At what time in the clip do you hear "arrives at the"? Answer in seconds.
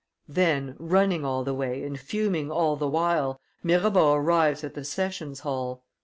4.15-4.83